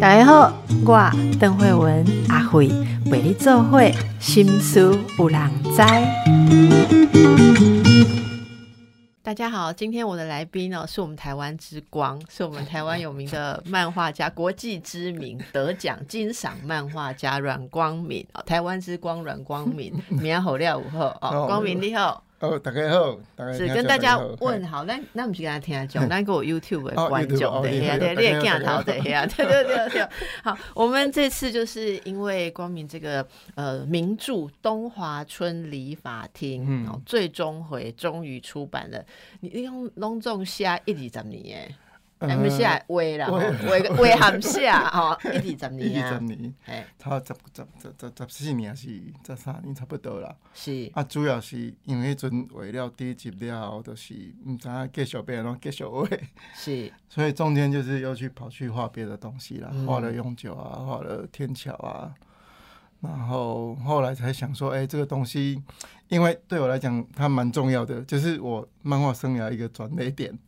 [0.00, 0.52] 大家好，
[0.84, 2.68] 我邓慧文阿慧
[3.10, 5.82] 为你做会心思有人知。
[9.22, 22.22] 大家好，今天我的来宾呢是我们台湾之光，是我们台湾有名的漫画家，国际知名得奖金赏漫画家阮光敏哦，台湾之光阮光敏， 名好料午后哦，光明你好。
[22.44, 23.18] 哦，大家好，
[23.52, 30.08] 是跟大家问好，那那不是跟他听讲，那个我 YouTube 的观众对呀，对，你也镜头对呀，对对对对。
[30.42, 39.02] 好，我们这次就是因为光明这个呃名著《东华春理法庭》哦，最终回终于出版了，
[39.40, 41.74] 你用隆重下一二十年。
[42.20, 43.38] 还没下画啦，画
[43.96, 48.88] 画 含下吼，一二十年啊， 一二十年，哎，差十十十十十四年是
[49.26, 50.34] 十三年差不多啦。
[50.54, 50.90] 是。
[50.94, 54.14] 啊，主要是因为迄阵画了第一集了后，就是
[54.46, 56.06] 毋知影继续变怎继续画。
[56.54, 62.14] 是， 所以中间就是又去跑去画别的东西啦，画了永久啊，画了天桥啊，
[63.00, 65.62] 然后后来才想说，哎，这个东西，
[66.08, 70.38] 因为对我来讲它蛮重要的，就是我漫画生涯一个转捩点。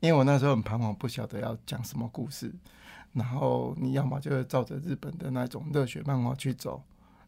[0.00, 2.54] 因为我那时候很彷徨，不晓得要讲什么故事，
[3.14, 6.82] 然后你要么就是照着日本的那种热血漫画去走，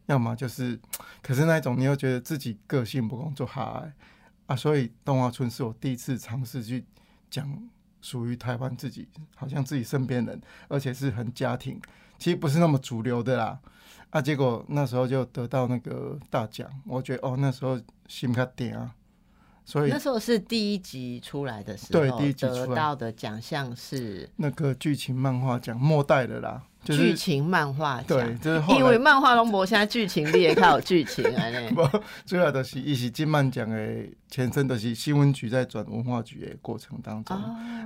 [0.06, 0.78] 要么就是，
[1.22, 3.82] 可是那种你又觉得自己个性不够做好
[4.46, 6.84] 啊，所以动画村是我第一次尝试去
[7.30, 7.68] 讲
[8.02, 11.80] 属于台湾自己，好像自己身边人，而且是很家庭，
[12.18, 13.58] 其实不是那么主流的啦，
[14.10, 18.94] 啊，结果那时候就得到那个大奖，我觉得哦，那时候心卡点啊。
[19.68, 28.06] 所以那时候是第一集出来的时候，对，得到的奖项是那个剧情漫画奖末代的啦，剧情漫画奖。
[28.06, 31.42] 对，就是因为漫画龙博现在剧情厉害，有剧情啊。
[31.74, 31.84] 不，
[32.24, 33.76] 主要的是一是金漫奖的
[34.30, 37.36] 前身，的是新闻局在转文化局的过程当中，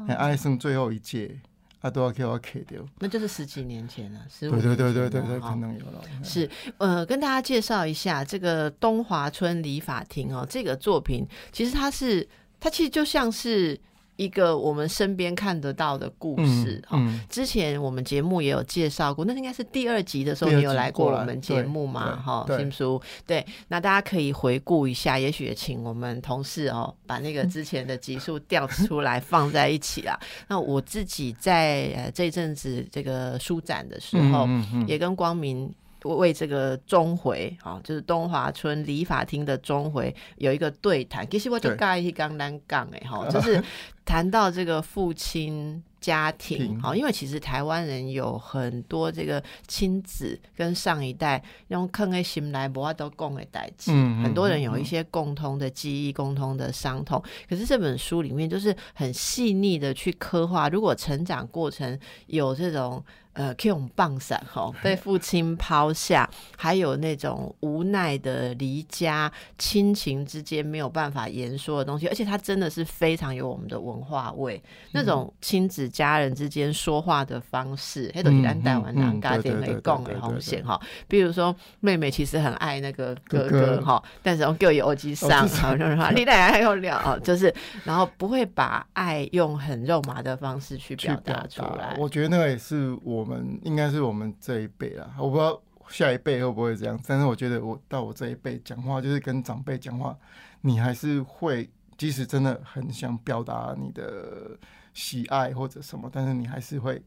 [0.09, 1.41] 爱剩最后一届。
[1.81, 6.03] 啊，都要给我 K 掉，那就是十几年前了，十五对对对对对对，可能有了。
[6.23, 12.27] 是呃，跟大家介绍一下这个东华村理法庭哦，这个作品其实它是
[12.59, 13.79] 它其实就像是。
[14.21, 16.99] 一个我们身边看得到的故事哈，
[17.31, 30.21] 之前我们节目也有介绍过，那应该是第二集的时候你有来过我们节目嘛哈，新书对，那大家可以回顾一下，也许也请我们同事哦把那个之前的集数调出来放在一起啦。
[30.49, 34.47] 那我自己在呃这阵子这个书展的时候，
[34.87, 35.73] 也跟光明。
[36.05, 43.63] 为这个钟回啊，就是东华村理法厅的钟回有一个对谈，其实我就盖一刚单杠哎哈， 就是
[44.05, 63.05] 谈到这个父亲家庭哈，因为其实台湾人有很多这个亲子跟上一代用坑的心来不话都共的代际，很多人有一些共通的记忆、共通的伤痛，可是这本书里面就是很细腻的去刻画，如果成长过程有这种。
[63.33, 80.79] 呃，这种棒伞哈， 被父亲抛下，还有那种无奈的离家，亲情之间没有办法言说的东西，而且他真的是非常有我们的文化味，那种亲子家人之间说话的方式，黑豆鸡蛋带完两家庭没共的红线哈。
[81.07, 87.55] 比如说，妹妹其实很爱那个哥哥哈，但是用旧有耳机上，好像话你俩还有聊， 就是
[87.85, 91.97] 然后不会把爱用很肉麻的方式去表达出来。
[91.97, 93.20] 我觉得那个也是我。
[93.21, 100.17] 我们应该是我们这一辈啦，我不知道下一辈会不会这样，但是我觉得我到我这一辈讲话，就是跟长辈讲话，
[100.63, 104.59] 你还是会，即使真的很想表达你的
[104.95, 107.03] 喜爱或者什么，但是你还是会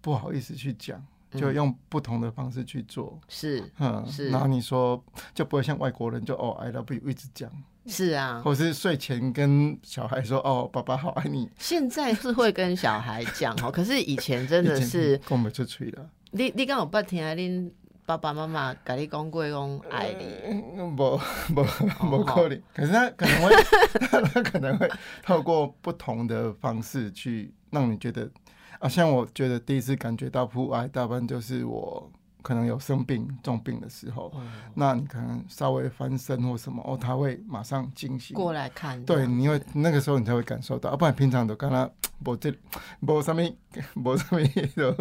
[0.00, 1.00] 不好意思去讲，
[1.30, 3.20] 就用不同的方式去做。
[3.28, 4.30] 是，嗯，是。
[4.30, 5.02] 然后你说
[5.32, 7.50] 就不会像外国人就哦，I love you 一直讲。
[7.86, 16.08] 是啊，或是睡前跟小孩说：“哦，爸爸好爱你。”现在是会跟小孩讲哦， 可是以前真的是跟我们出吹的。
[16.30, 17.34] 你你刚有不听啊？
[17.34, 17.70] 恁
[18.06, 20.82] 爸爸妈妈跟你讲过讲爱你？
[20.96, 21.18] 不
[21.54, 21.64] 不
[22.10, 23.54] 不可能，可是他可能会
[24.34, 24.90] 他可能会
[25.22, 28.30] 透过不同的方式去让你觉得
[28.78, 32.10] 啊，像我觉得第一次感觉到父爱，大半就是我。
[32.44, 34.30] 可能有生病重病的时候，
[34.74, 39.02] 那你可能稍微翻身或什么哦，他会马上惊醒过来看。
[39.04, 41.90] 对，你会那个时候你才会感受到，要不然平常都跟他
[42.26, 42.54] 无这
[43.00, 43.56] 无上面
[43.96, 44.48] 无上面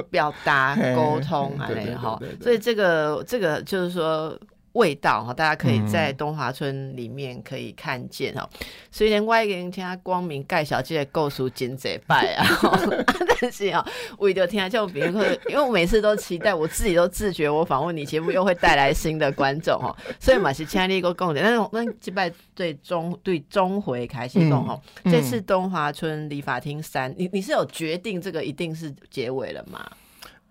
[0.10, 1.68] 表达沟通啊，
[2.02, 2.20] 哈。
[2.42, 4.40] 所以这个这个就是说。
[4.74, 8.48] 味道哈，大家可以在东华村里面可以看见哈。
[8.92, 12.46] 虽然我已经听光明盖小姐的故事真贼拜啊，
[13.40, 13.86] 但是啊，
[14.18, 15.16] 为了听这种别人，
[15.48, 21.46] 因为我每次都期待我自己都自觉，我访问你节目又会带来新的观众哈，所以嘛是请你一个共点。
[21.46, 29.88] 但是我们击败对中对中回开始讲哈，这次东华村理发厅三，你你是有决定这个一定是结尾了吗？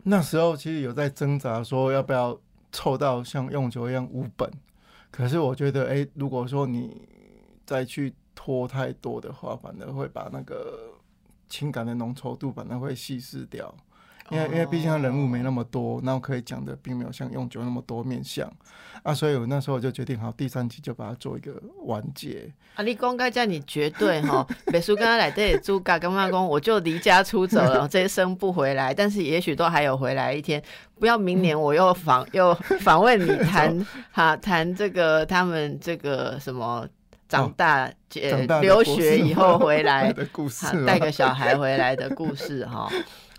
[0.04, 2.38] 那时候其实有在挣扎，说要不要
[2.72, 4.50] 凑到像用酒一样无本。
[5.10, 7.06] 可是我觉得，哎，如果说你
[7.64, 10.90] 再去拖太多的话，反而会把那个
[11.48, 13.74] 情感的浓稠度反而会稀释掉。
[14.32, 18.50] 因为因为毕竟他人物没那么多，那我可以讲的并没有像用酒那么多面相
[19.02, 21.52] 啊，所以我那时候就决定好第三集就把它做一个
[21.84, 22.50] 完结。
[22.74, 30.62] 啊，你公开叫你绝对哈，美叔刚刚来这里住嘎跟妈公，我就离家出走了， 这一生不回来，但是也许都还有回来一天。
[30.98, 36.86] 不要明年我又访 又访问你谈 哈谈这个他们这个什么
[37.28, 37.90] 长大
[38.60, 42.90] 留学以后回来的故事，带个小孩回来的故事哈。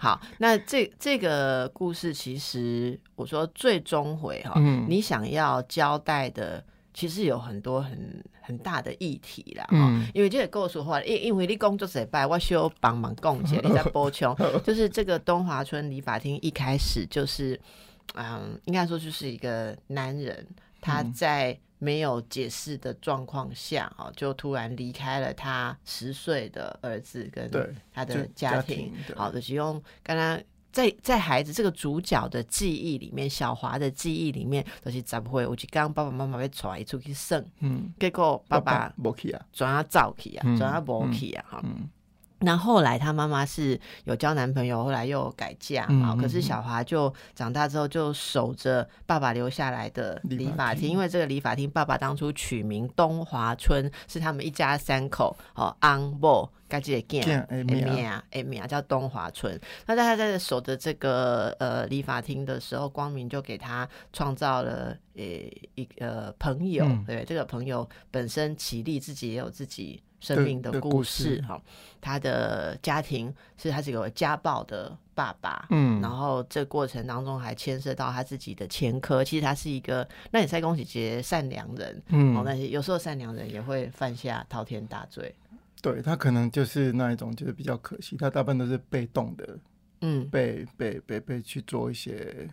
[0.04, 6.62] 好，那这这个故事其实我说最终回哈，你想要交代的
[6.94, 14.36] 其实有很多很很大的议题啦，嗯，因为这个故事话，因因为你工作失败，我需要帮忙贡献，你在播穷，
[14.66, 17.58] 就是这个东华村理发厅一开始就是，
[18.16, 20.46] 嗯，应该说就是一个男人
[20.82, 21.58] 他在。
[21.84, 27.52] 没有解释的状况下，哦，就突然离开了他十岁的儿子跟
[27.94, 28.94] 他的家庭。
[29.16, 30.42] 好的，使用刚刚
[30.72, 35.46] 在在孩子这个主角的记忆里面，小华的记忆里面，都是怎么会？
[35.46, 41.64] 我就刚爸爸妈妈被拽出去生，嗯，结果爸爸没去啊，转啊走去啊，转啊没去啊，哈。
[42.44, 46.16] 那后来他妈妈是有交男朋友，后来又改嫁嘛。
[46.16, 59.60] 可是小华就长大之后就守着爸爸留下来的理发厅，因为这个理发厅爸爸当初取名东华村，是他们一家三口哦，安波该记得 Amy 啊，Amy 啊，叫东华村。
[59.86, 65.24] 那在他在守着这个呃理发厅的时候，光明就给他创造了呃
[65.75, 70.01] 一个朋友，对，这个朋友本身起立，自己也有自己。
[70.24, 71.62] 生命的故事哈，
[72.00, 79.22] 他的家庭是他是有家暴的爸爸，嗯，然后这过程当中还牵涉到他自己的前科。
[79.22, 85.36] 其实他是一个，那你在恭喜节善良人，嗯，哦，那些有时候善良人也会犯下滔天大罪。
[85.81, 89.60] 对他可能就是那一种，就是比较可惜，他大部分都是被动的，
[90.00, 92.48] 嗯，被被被被去做一些。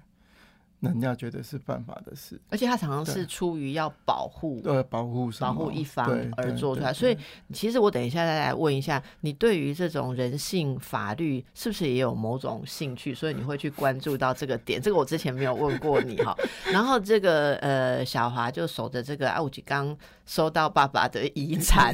[0.81, 6.93] 人家觉得是犯法的事，而且他常常是出于要保护，呃保护保护一方而做出来。
[6.93, 7.17] 所以，
[7.53, 13.15] 其实我等一下再来问一下，你对于这种人性法律是不是也有某种兴趣？
[13.15, 14.81] 所以你会去关注到这个点。
[14.81, 16.35] 这个我之前没有问过你哈。
[16.73, 19.95] 然后这个呃，小华就守着这个啊，我刚
[20.31, 21.93] 收到爸爸的遗产，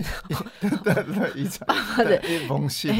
[1.34, 2.92] 遗产，爸爸的一封信，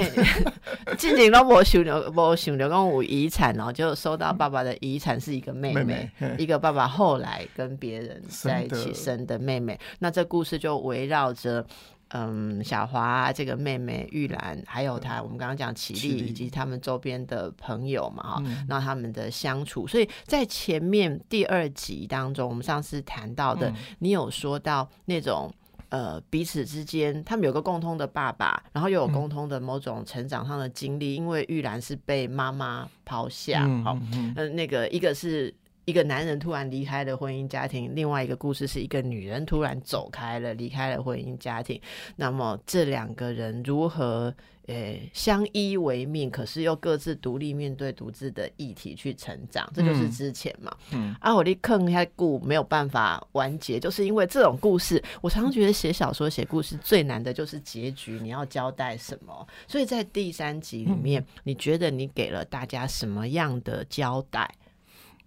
[0.96, 5.74] 静静都无想着，无想着，讲有遗产哦，就收到爸爸的遗产是一个妹。
[5.74, 11.66] 妹妹，一个爸爸后来跟别人在一起生的妹妹，那这故事就围绕着
[12.08, 25.52] 嗯小华这个妹妹玉兰，还有她我们刚刚讲绮丽以及他们周边的朋友嘛哈，那他们的相处，所以在前面第二集当中，我们上次谈到的，你有说到那种。
[25.88, 31.14] 呃，彼此之间，他们有个共通的爸爸，然后又有共通的某种成长上的经历。
[31.14, 35.54] 因为玉兰是被妈妈抛下，好，嗯，那个一个是
[35.86, 41.80] 一个男人突然离开了婚姻家庭，另外一个故事是一个女人突然走开了，离开了婚姻家庭。
[42.16, 44.34] 那么这两个人如何？
[44.66, 50.76] 诶，相依为命，可是又各自独立面对独自的议题去成长，这就是之前嘛。
[50.90, 59.46] 嗯，啊，我的坑下故没有办法完结，就是因为这种故事，我常常觉得写小说、写故事最难的就是结局，你要交代什么。
[59.68, 64.52] 所以在第三集里面，你觉得你给了大家什么样的交代？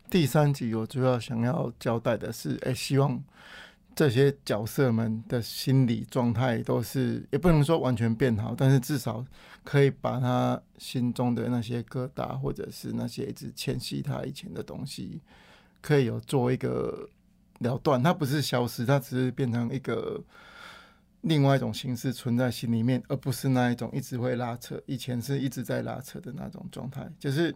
[0.10, 3.24] 第三集我主要想要交代的是，哎，希望。
[3.96, 9.26] 这些角色们的心理状态都是，也不能说完全变好，但是至少
[9.66, 15.20] 可以把他心中的那些疙瘩，或者是那些一直牵系他以前的东西，
[15.82, 17.10] 可以有做一个
[17.60, 18.02] 了断。
[18.02, 20.24] 他不是消失，他只是变成一个。
[21.22, 24.82] 另外一种形式存在心里面，而不是那一种一直会拉扯。
[24.86, 27.54] 以前是一直在拉扯的那种状态，就是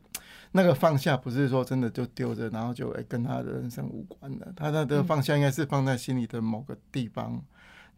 [0.51, 4.53] 那个放下，不是说真的就丢着，然后就诶跟他的人生无关了。
[4.55, 7.41] 他的的放下应该是放在心里的某个地方，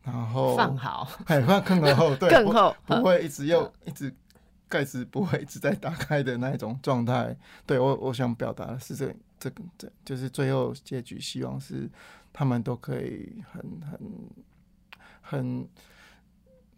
[0.04, 4.14] 然后放好，哎放更厚，对， 更厚，不会一直又一直
[4.70, 7.36] 盖子不会一直在打开的那一种状态。
[7.66, 11.90] 对我我想表达的是这这个这就是最后结局，希望是
[12.32, 14.00] 他们都可以很很
[15.26, 15.68] 很。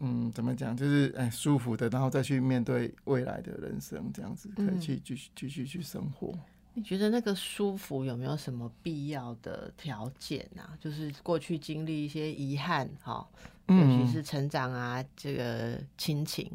[0.00, 0.76] 嗯，怎么讲？
[0.76, 6.32] 就是哎，舒服的，然后再去面对未来的人生，这样子可以去继续继续去生活。
[6.74, 10.70] 你觉得那个舒服有没有什么必要的条件啊？
[10.78, 13.26] 就是过去经历一些遗憾，哈，
[13.66, 16.48] 尤其是成长啊，这个亲情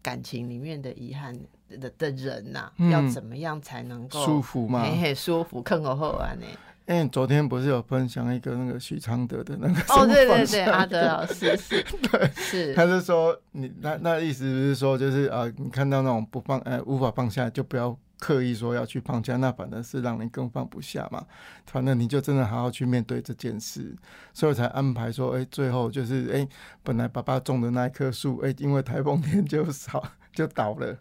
[0.00, 1.38] 感情里面的遗憾
[1.68, 4.82] 的的人呐，要怎么样才能够舒服嘛？
[4.82, 6.46] 嘿嘿，舒服，更好后啊呢？
[6.88, 21.24] 因为昨天不是有分享一个那个许昌德的那个哦，对对对，阿德老师是， 对是，他是说你那那意思是说就是啊，你看到那种不放呃无法放下，就不要刻意说要去放下，那反正是让你更放不下嘛。
[21.66, 23.92] 反正你就真的好好去面对这件事，
[24.32, 26.48] 所以才安排说，哎，最后就是哎，
[26.84, 30.02] 本来爸爸种的那一棵树，哎，因为台风天就少
[30.32, 30.96] 就倒了。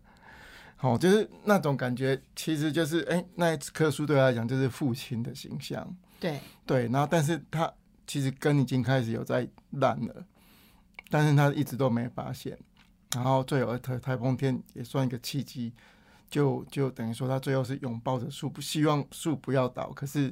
[0.77, 5.96] 好，就是那种感觉，其实就是哎，那一棵树对他来讲就是父亲的形象。
[6.20, 7.74] 对对，然后但是他
[8.05, 10.25] 其实根已经开始有在烂了，
[11.10, 12.58] 但是他一直都没发现。
[13.15, 15.74] 然后最后台台风天也算一个契机，
[16.29, 19.91] 就就等于说他最后是拥抱着树，不希望树不要倒。
[19.94, 20.32] 可是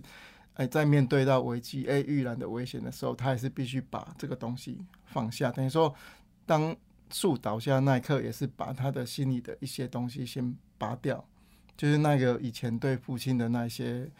[0.55, 5.49] 哎，在面对到危机、哎预然的危险的时候，他还是必须把这个东西放下。
[5.51, 5.95] 等于说
[6.45, 6.75] 当。
[7.13, 11.23] 树倒下那一刻，也是把他的心里的一些东西先拔掉，
[11.77, 14.11] 就是那个以前对父亲的那些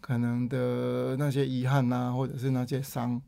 [0.00, 3.20] 可能的那些遗憾呐，或者是那些伤，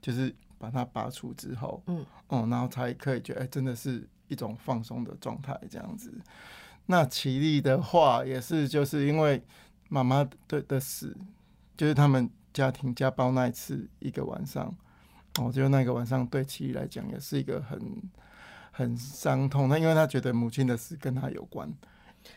[0.00, 6.10] 就是把它拔出之后，嗯，哦，然后才可以觉得，哎，真的是一种放松的状态这样子。
[6.86, 9.42] 那奇力的话，也是就是因为
[9.90, 11.14] 妈妈对的死，
[11.76, 14.74] 就是他们家庭家暴那一次一个晚上，
[15.42, 17.78] 我觉得那个晚上对奇力来讲也是一个很。
[18.76, 21.72] 很伤痛，那因为他觉得母亲的事跟他有关。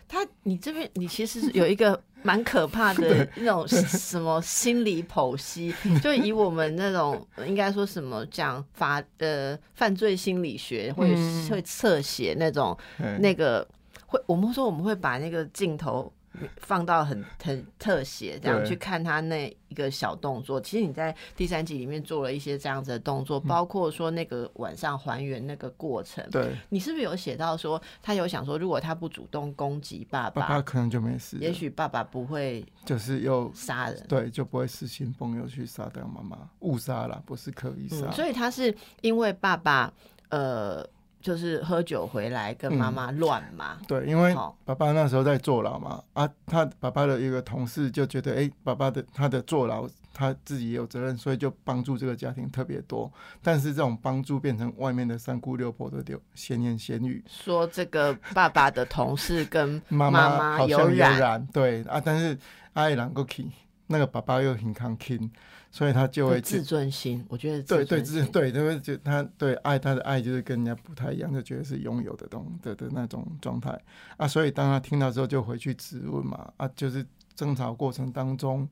[0.08, 11.14] 他，你这边你其实有一个蛮可怕的 那种什么心理剖析， 就以我们那种应该说什么讲法呃犯罪心理学会
[11.50, 12.78] 会侧写那种
[13.20, 13.68] 那个
[14.06, 16.12] 会，我们说我们会把那个镜头。
[16.58, 20.60] 放到很很特写，这样去看他那一个小动作。
[20.62, 26.24] 其实你在第三集里面做了一些这样子的动作，包括说那个晚上还原那个过程。
[26.30, 31.38] 对，你是不是有写到说他有想说，如果他不主动攻击爸爸，爸爸可能就没事。
[31.38, 38.10] 也许爸爸不会就是又杀人，对，就不会失心疯又去杀掉妈妈，误杀了，不是刻意杀。
[38.12, 39.92] 所以他是因为爸爸
[40.30, 40.88] 呃。
[41.22, 44.34] 就是喝酒回来跟妈妈乱嘛，对，因为
[44.64, 53.12] 爸爸那时候在坐牢嘛，啊，他爸爸的一个同事就觉得，哎，爸爸的他的坐牢他自己也有责任，所以就帮助这个家庭特别多。
[53.44, 61.84] 但是这种帮助变成外面的三姑六婆的流闲言闲语，说这个爸爸的同事跟妈妈有染，对。
[61.84, 62.38] 啊，但是
[62.74, 63.50] 爱两个 key，
[63.90, 65.30] 那个爸爸又很抗听。
[65.72, 73.80] 所以他就会自尊心，我觉得对对自对，因为就他对爱他的爱就是跟人家不太一样，就觉得是拥有的东的的那种状态
[74.18, 74.28] 啊。
[74.28, 77.06] 所以当他听到之后，就回去质问嘛啊，就是
[77.36, 78.68] 争吵过程当中，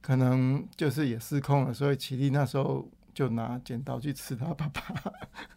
[0.00, 1.74] 可能就是也失控了。
[1.74, 2.88] 所以齐力那时候。
[3.14, 4.82] 就拿剪刀去刺他爸爸，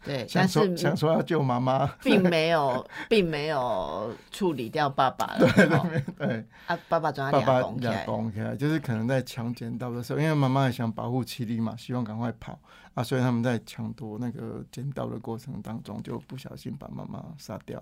[0.05, 5.35] 对， 想说想说要救妈妈，并没有， 并没有处理掉爸爸。
[5.37, 12.57] 对对，啊，爸爸抓爸爸俩拱起来，就是可能在抢剪刀的时候，因为妈妈也想保护七力嘛，希望赶快跑。
[12.93, 17.77] 啊，所以他们在抢夺那个剪刀的过程当中，就不小心把妈妈杀掉。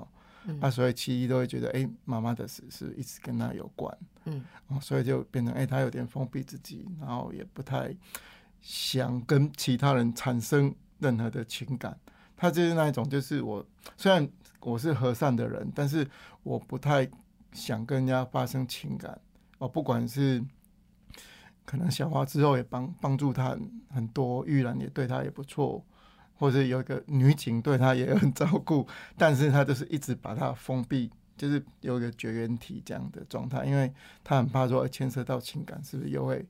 [0.62, 4.44] 啊，所以七一都会觉得，哎，妈妈的死是一直跟他有关，嗯，
[4.82, 7.96] 所以就变成，哎，他有点封闭自己，然后也不太。
[8.62, 11.98] 想跟其他人产生任何的情感，
[12.36, 14.28] 他就是那一种，就是我虽然
[14.62, 16.08] 我是和善的人，但是
[16.44, 17.08] 我不太
[17.52, 19.20] 想跟人家发生情感。
[19.60, 20.44] 哦，不管是
[21.64, 23.58] 可能小花之后也帮帮助他
[23.90, 25.86] 很多，玉兰也对他也不错，
[26.36, 33.94] 或者有一个女警对他也很照顾，但是他就是一直把他封闭，就是有一个绝缘体这样的状态，因为
[34.24, 36.46] 他很怕说牵涉到情感，是不是又会？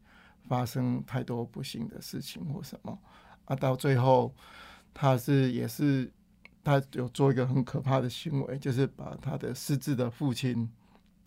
[0.47, 2.97] 发生太多不幸的事情或什么
[3.45, 4.33] 啊，到最后
[4.93, 6.11] 他是也是
[6.63, 10.69] 他有做一个很可怕的行为，就是把他的失智的父亲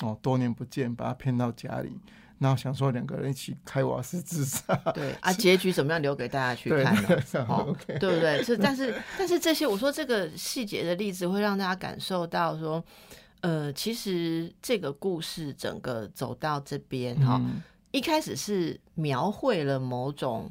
[0.00, 1.96] 哦多年不见，把他骗到家里，
[2.38, 4.74] 然后想说两个人一起开瓦斯自杀。
[4.94, 6.96] 对啊，结局怎么样留给大家去看
[8.00, 8.42] 对不对？
[8.42, 12.84] 是，但是 但是这些我说这个细节的例子会让大家感受到说，
[13.42, 17.40] 呃，其实这个故事整个走到这边哈。
[17.90, 20.50] 一开始是描绘了某种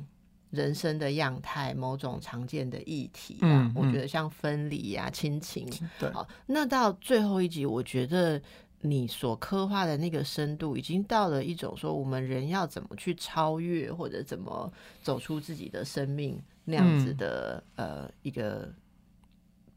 [0.50, 5.68] 人生的样态，某种常见的议题啊，我觉得像分离啊、亲情，
[6.00, 8.42] 对，好，那到最后一集，我觉得
[8.82, 14.72] 你所刻画的那个深度，已经到了一种说我们人要怎么去超越，或者怎么
[15.04, 18.74] 走出自己的生命那样子的呃一个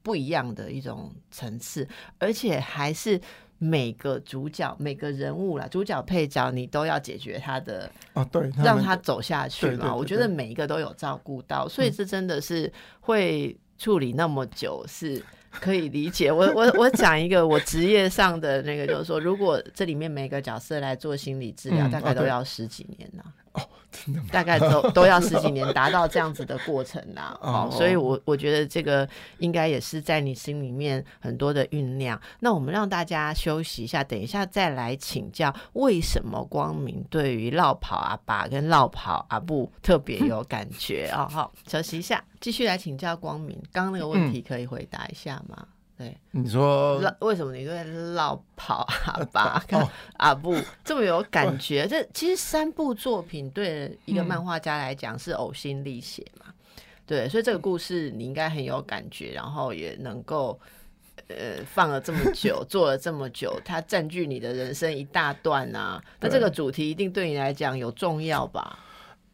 [0.02, 1.87] 不一样的一种层次，
[2.19, 3.21] 而且还是
[3.61, 9.71] 每个主角每个人物啦，主角配角你都要解决他的哦，对，让他走下去嘛。
[9.73, 15.23] 对对对我觉得每一个都有照顾到，所以这真的是会处理那么久是。
[15.52, 24.28] 可以理解，我我我讲一个我职业上的那个，就是说，如果这里面每个角色来做心理治疗，嗯大概都要十几年呢、哦，真的吗？
[24.30, 32.21] 大概都都要十几年达到这样子的过程啦、 哦，哦所以我我觉得这个应该也是在你心里面很多的酝酿。
[32.38, 41.26] 那我们让大家休息一下，等一下再来请教为什么光明对于绕跑阿爸跟绕跑阿布特别有感觉哦。
[41.28, 43.61] 好，休息一下，继续来请教光明。
[43.73, 45.66] 刚刚那个问题可以回答一下吗？
[46.00, 51.87] 对，你说为什么你对绕跑阿爸哦跟阿布 这么有感觉？
[51.87, 56.54] 这其实三部作品对一个漫画家来讲是呕心沥血嘛，
[57.04, 60.59] 对，所以这个故事你应该很有感觉，然后也能够
[61.28, 66.02] 呃放了这么久， 做了这么久，它占据你的人生一大段啊。
[66.19, 68.78] 那这个主题一定对你来讲有重要吧？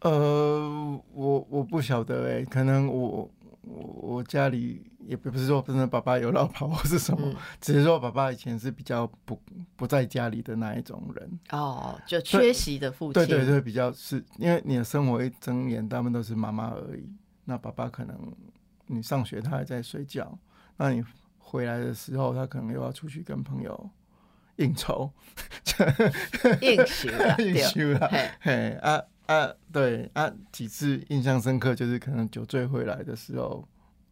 [0.00, 3.30] 呃，我我不晓得哎、可能我
[3.62, 9.40] 我我家里也不是说真的爸爸有老婆或是什么，嗯，只是说爸爸以前是比较不
[9.76, 11.40] 不在家里的那一种人。
[11.50, 17.08] 哦，就缺席的父亲，对对对，比较是因为你的生活一睁眼，大部分都是妈妈而已。
[17.44, 18.18] 那爸爸可能
[18.86, 20.38] 你上学他还在睡觉，
[20.76, 21.04] 那你
[21.38, 23.90] 回来的时候，他可能又要出去跟朋友
[24.56, 25.10] 应酬，
[26.60, 28.08] 应酬啦， 应对，酬啦。
[28.10, 33.66] 嘿嘿啊啊，对啊，几次印象深刻就是可能酒醉回来的时候，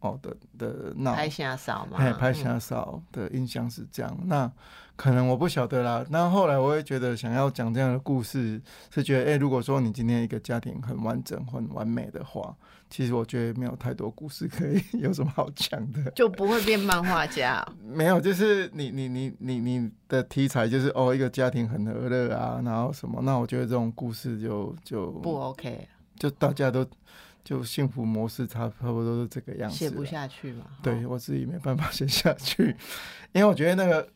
[0.05, 4.17] 哦的的那，拍下扫嘛，哎拍嗯下嫂的印象是这样。
[4.25, 4.51] 那
[4.95, 6.05] 可能我不晓得啦。
[6.09, 12.55] 那后来我也觉得想要讲这样的故事，是觉得，哎、如果说你今天一个家庭很完整、很完美的话，
[12.89, 16.09] 其实我觉得没有太多故事可以 有什么好讲的。
[16.11, 23.21] 就不会变漫画家哦、 没有，就是你你你你你的题材就是哦，一个家庭很和乐啊，然后什么？
[23.21, 25.85] 那我觉得这种故事就就不 OK，
[26.17, 26.85] 就大家都
[27.45, 29.77] 就幸福模式差差不多是这个样子。
[29.77, 30.03] 写不。
[30.03, 30.65] 下去嘛。
[30.67, 32.75] 哦，对我自己没办法写下去，
[33.31, 34.09] 因为我觉得那个，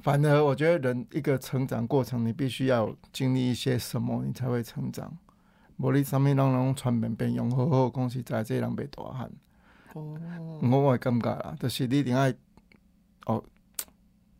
[0.00, 5.18] 反而我觉得人一个成长过程，你必须要经历一些什么，你才会成长。
[5.78, 9.30] 无你啥物人拢传遍遍用好好，讲实在，这个人袂大汉。
[9.94, 10.16] 哦，
[10.62, 12.32] 我我会感觉啦，就是你一定爱
[13.26, 13.42] 哦，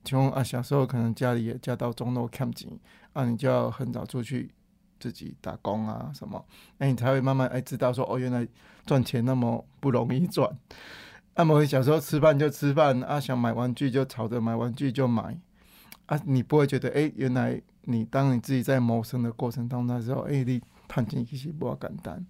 [0.05, 2.71] 像啊小时候可能家里也家道中落欠钱，
[3.13, 4.51] 啊你就要很早出去
[4.99, 6.45] 自己打工啊什么，
[6.79, 8.47] 那、你才会慢慢哎知道说哦原来
[8.87, 10.49] 赚钱那么不容易赚。
[11.35, 15.39] 那啊，我小时候吃饭就吃饭，啊想买玩具就吵着买玩具就买，
[16.07, 22.27] 啊你不会觉得哎、原来你当你自己在谋生的过程当中的时候，哎、你赚钱其实不简单。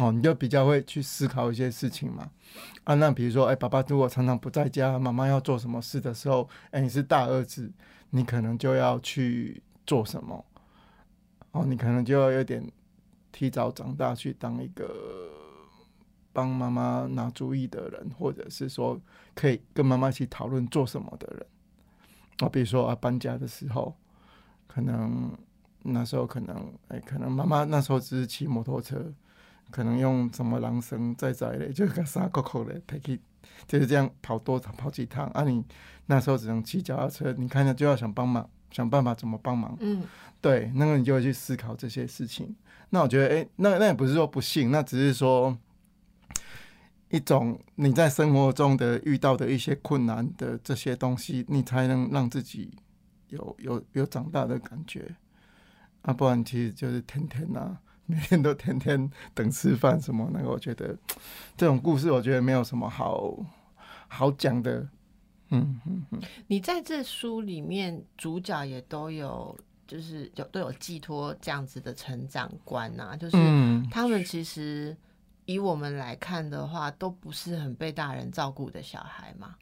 [0.00, 2.30] 哦，你就比较会去思考一些事情嘛。
[2.84, 7.68] 啊，那比如说，哎、爸爸如果常常不在家，妈妈要做什么事的时候，哎、你是大儿子，
[8.10, 10.44] 你可能就要去做什么。
[11.52, 12.62] 哦，你可能就要有点
[13.32, 14.88] 提早长大，去当一个
[16.32, 19.00] 帮妈妈拿主意的人，或者是说
[19.34, 21.46] 可以跟妈妈一起讨论做什么的人。
[22.38, 23.96] 啊，比如说啊，搬家的时候，
[24.66, 25.36] 可能
[25.82, 29.12] 那时候可能，哎、可能妈妈那时候只是骑摩托车。
[29.70, 33.20] 可能用什么狼绳载载嘞，就个沙扣扣嘞，陪去，
[33.66, 35.44] 就是这样跑多跑几趟啊。
[35.44, 35.62] 你
[36.06, 39.76] 那时候只能骑脚踏车，你看着就要想帮忙，想办法怎么帮忙。
[39.80, 40.02] 嗯，
[40.40, 42.54] 对，那个你就会去思考这些事情。
[42.90, 45.56] 那我觉得，哎、那那也不是说不幸，那只是说
[47.10, 52.70] 一种你在生活中的遇到的一些困难的这些东西，你才能让自己
[53.28, 55.16] 有有有长大的感觉。
[56.02, 57.78] 啊，不然其实就是天天啊。
[58.10, 60.96] 每天都天天等吃饭什么那个，我觉得
[61.58, 63.38] 这种故事，我觉得没有什么好
[64.06, 64.88] 好讲的。
[65.50, 69.56] 嗯嗯嗯，你在这书里面，主角也都有，
[69.86, 73.88] 就是有都有寄托这样子的成长观啊，就是嗯。
[73.90, 74.96] 他们其实
[75.46, 79.54] 以我们来看的话，都不是很被大人照顾的小孩嘛。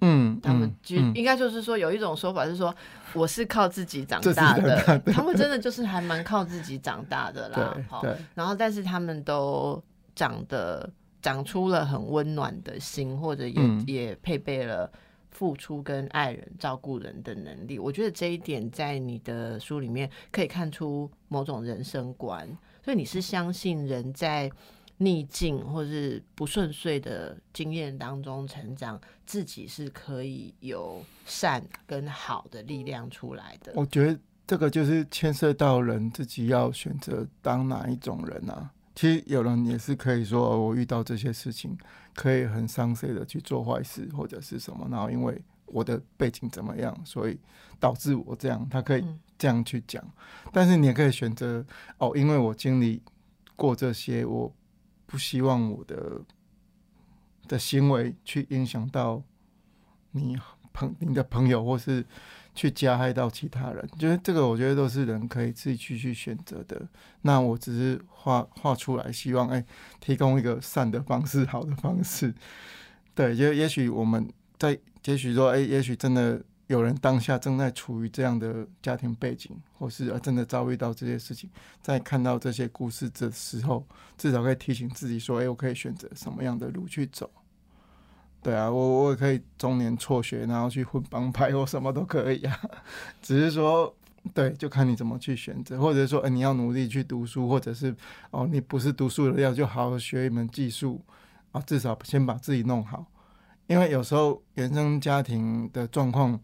[0.00, 2.74] 嗯，他们就应该就是说，有一种说法是说，
[3.14, 5.12] 我是靠自己长大的，大的。
[5.12, 7.76] 他们真的就是还蛮靠自己长大的啦。
[7.88, 8.04] 好，
[8.34, 9.82] 然后但是他们都
[10.14, 10.90] 长得
[11.22, 13.84] 长出了很温暖的心，或者也、嗯。
[13.86, 14.90] 也配备了
[15.34, 17.78] 付出跟爱人、照顾人的能力。
[17.78, 22.48] 我觉得这一点在你的书里面可以看出某种人生观，
[22.82, 24.50] 所以你是相信人在
[24.98, 33.72] 逆境或是不顺遂的经验当中成长，自己是可以有善跟好的力量出来的。
[33.74, 38.70] 我觉得这个就是牵涉到人自己要选择当哪一种人啊。
[38.94, 41.76] 其实有人也是可以说，我遇到这些事情，
[42.14, 47.38] 可以很伤心的去做坏事或者是什么，然后因为我的背景怎么样，所以
[47.78, 49.04] 导致我这样，他可以
[49.36, 50.02] 这样去讲。
[50.52, 51.64] 但是你也可以选择
[51.98, 53.02] 哦，因为我经历
[53.56, 54.52] 过这些，我。
[55.06, 56.20] 不希望我的
[57.46, 59.22] 的行为去影响到
[60.10, 60.36] 你
[60.74, 62.04] 朋你的朋友，或是
[62.54, 63.88] 去加害到其他人。
[63.98, 66.86] 就是这个，我觉得都是人可以自己去去选择的。
[67.22, 69.64] 那我只是画画出来，希望哎，
[70.00, 72.34] 提供一个善的方式，好的方式。
[73.14, 76.42] 对，就也许我们在，也许说，哎，也许真的。
[76.68, 81.50] 有人当下正在处于这样的家庭背景，或是呃真的遭遇到这些事情，
[81.82, 87.30] 在看到这些故事的时候，至少可以提醒自己说：“哎，我可以选择什么样的路去走。”
[88.44, 92.60] 对啊，我我也可以中年辍学，然后去混帮派或什么都可以啊。
[93.22, 93.92] 只是说，
[94.34, 97.96] 对，就看你怎么去选择，或者说，哎，你要努力去读书，或者是
[98.30, 101.00] 哦，你不是读书的料，就好好学一门技术
[101.52, 103.06] 啊，至少先把自己弄好。
[103.66, 106.38] 因为有时候原生家庭的状况，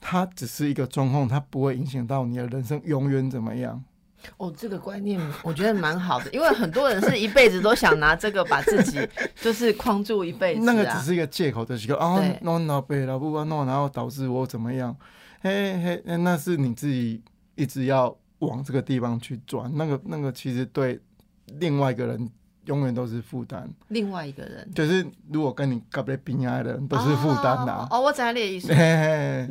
[0.00, 3.82] 它只是一个状况，它不会影响到你的人生永远怎么样。
[4.36, 9.06] 哦，这个观念我觉得蛮好的，因为很多人是一辈子都想拿这个把自己
[9.40, 10.62] 就是框住一辈子。
[10.64, 14.96] 那个只是一个借口的一个啊，弄老背了不管弄，然后导致我怎么样？
[15.40, 17.22] 嘿嘿，那是你自己
[17.54, 21.00] 一直要往这个地方去转，那个那个其实对
[21.58, 22.30] 另外一个人。
[22.66, 23.68] 永远都是负担。
[23.88, 27.86] 另外一个人就是，如果跟你隔壁边爱的人都是负担呐。
[27.90, 28.72] 哦，我知道你的意思。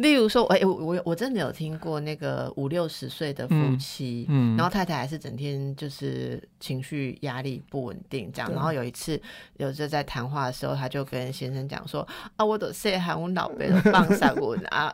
[0.01, 8.51] 例如说，哎，我我我真的有听过那个五六十岁的夫妻，嗯，然后太太还是整天就是情绪压力不稳定这样。
[8.51, 9.19] 然后有一次，
[9.57, 14.93] 有着在谈话的时候，他就跟先生讲说：“啊，我都说喊我老辈的放下我啊。”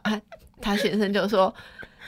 [0.62, 1.54] 他先生就说。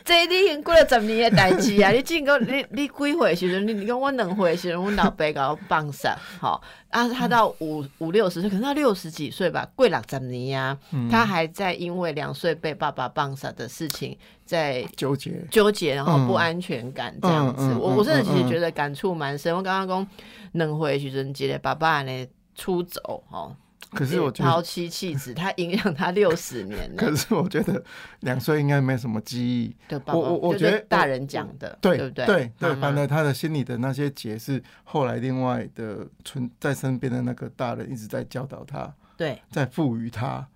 [0.03, 1.91] 这你已经过了十年的代志啊！
[1.95, 10.77] 你进个你你几岁时阵，你你讲我两岁时阵，我老爸搞放杀，好啊，他到五五六十岁，可能到六十几岁吧，过六十年呀，
[11.09, 17.73] 他还在因为两岁被爸爸放杀的事情在纠结纠结，然后不安全感这样子。
[17.79, 19.55] 我我真的其实觉得感触蛮深。
[19.55, 20.07] 我刚刚讲
[20.53, 23.55] 两岁时阵，记得爸爸呢出走，哦。
[23.93, 26.91] 可是我觉得抛妻弃子，他影响他六十年。
[26.97, 27.83] 可是我觉得
[28.21, 29.75] 两岁应该没什么记忆。
[30.07, 40.47] 我我我觉得大人讲的，对对对对对，反正他的心里的那些结是后来另外的存在身边的那个大人一直在教导他，对，在赋予他，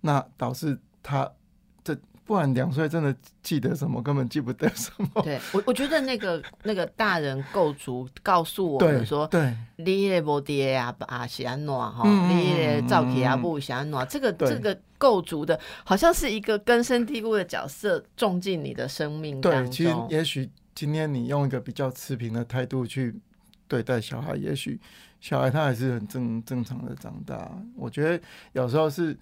[0.00, 1.30] 那导致他。
[2.26, 5.22] 不然两岁真的记得什么，根本记不得什么。
[5.22, 19.64] 对我，我觉得那个那个大人构筑告诉我们说，对，你的无爹啊啊是安怎哈，你的赵启啊不是安怎，这个这个构筑的好像是一个根深蒂固的角色，种进你的生命当中。
[19.64, 23.14] 对，其实也许今天你用一个比较持平的态度去
[23.68, 24.80] 对待小孩，也许
[25.20, 27.50] 小孩他还是很正正常的长大。
[27.76, 29.14] 我觉得有时候是。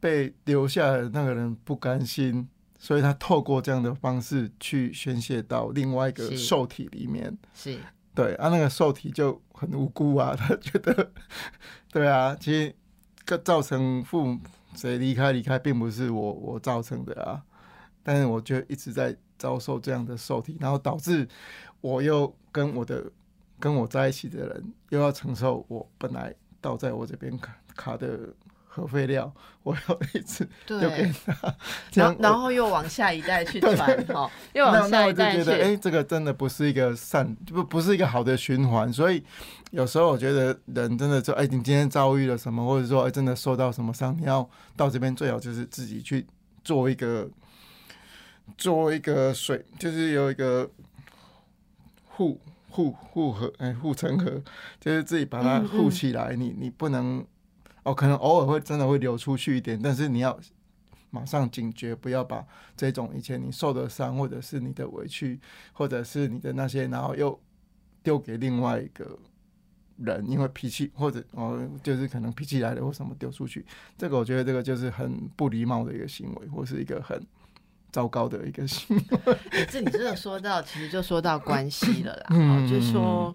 [0.00, 7.36] 被留下的那个人不甘心，所以他透过这样的方式去宣泄到另外一个受体里面。
[7.54, 7.78] 是，
[8.14, 11.10] 对啊，那个受体就很无辜啊，他 觉得，
[11.90, 12.74] 对啊，其实
[13.24, 14.40] 个造成父母
[14.74, 17.42] 谁离开离开，并不是我我造成的啊，
[18.02, 21.26] 但是我就一直在遭受这样的受体，然后导致
[21.80, 23.10] 我又跟我的
[23.58, 28.34] 跟我在一起的人又要承受我本来倒在我这边卡卡的。
[28.76, 31.56] 核废料，我有一次就给他，
[31.94, 35.50] 然后然后又往下一代去传哈，又往下一代去。
[35.50, 38.92] 哎，这个真的不是一个善，不不是一个好的循环。
[38.92, 39.24] 所以
[39.70, 46.26] 有时候我觉得人真的说，哎，你今天遭遇了什么，或者说哎真的受到什么伤，你要到这边最好就是自己去
[46.62, 47.26] 做一个
[48.58, 50.68] 做一个水，就是有一个
[52.08, 54.42] 护护护河，哎护城河，
[54.78, 56.36] 就是自己把它护起来。
[56.36, 57.24] 你你不能。
[57.86, 60.36] 哦，可能偶尔会真的会流出去一点，但是你要
[61.10, 62.44] 马上警觉，不要把
[62.76, 65.38] 这种以前你受的伤，或者是你的委屈，
[65.72, 67.40] 或者是你的那些，然后又
[68.02, 69.16] 丢给另外一个
[69.98, 73.64] 人，因为脾气或者哦，就是可能脾气来了或什么丢出去，
[73.96, 77.24] 这个我觉得这个就是很不礼貌的一个行为，或是一个很
[77.92, 79.36] 糟糕的一个行为。
[79.70, 83.32] 这你真的说到，其实就说到关系了啦， 嗯，就是说，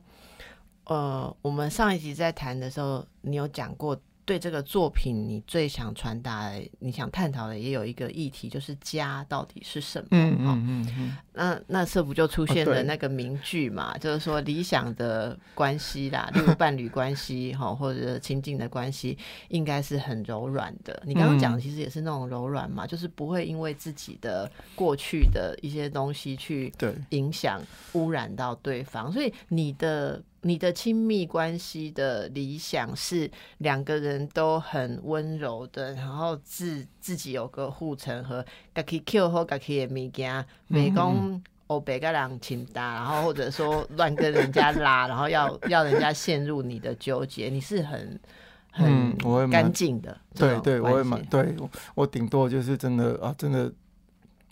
[0.83, 3.97] 呃，我们上一集在谈的时候，你有讲过。
[4.31, 10.07] 对这个作品，你最想传达、你想探讨的，也有一个议题，就是家到底是什么？
[10.11, 11.17] 嗯嗯嗯嗯。
[11.33, 13.97] 那那这不就出现了那个名句嘛？
[13.97, 19.17] 就是说理想的关系啦，例如伴侣关系哈，或者亲近的关系，
[19.49, 21.03] 应该是很柔软的。
[21.05, 26.73] 你刚刚讲的其实也是那种柔软嘛，就是不会因为自己的过去的一些东西去
[27.09, 29.11] 影响、污染到对方。
[29.11, 30.23] 所以你的。
[30.43, 48.19] 你的亲密关系的理想是两个人都很温柔的，然后自自己有个护城河，自己 Q 或自己的物件，美工欧北个人亲搭，然后或者说乱跟人家拉，然后要要人家陷入你的纠结，你是很
[48.71, 49.15] 很
[49.51, 50.17] 干净的。
[50.33, 53.71] 对对，我也蛮对我我顶多就是真的啊，真的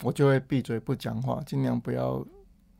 [0.04, 2.24] 我就会闭嘴不讲话，尽量不要。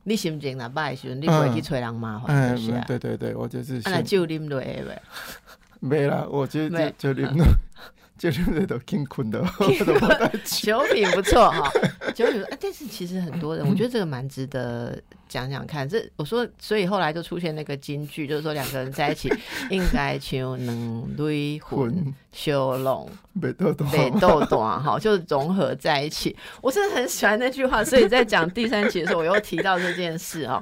[0.04, 2.84] 你心情若歹时阵，你不会去找人麻烦，是啊。
[2.86, 3.76] 对对对，我就是。
[3.78, 4.98] 啊，那酒啉落会袂。
[5.80, 7.46] 没啦，我觉得就就啉落，
[8.20, 9.42] 就啉落 都挺困的。
[10.44, 11.72] 酒品不错哈，
[12.14, 12.44] 酒品。
[12.50, 15.00] 哎，但是其实很多人，我觉得这个蛮值得。
[15.30, 19.32] 讲讲看，这我说，所以后来就出现那个金句，就是说两个人在一起
[19.70, 23.08] 应该求能对魂修拢，
[23.40, 26.36] 北豆豆，北豆豆啊，哈，就融合在一起。
[26.60, 30.60] 我真的很喜欢那句话，所以在讲第三集的时候，我又提到这件事啊。